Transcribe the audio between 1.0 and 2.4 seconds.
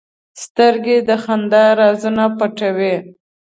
د خندا رازونه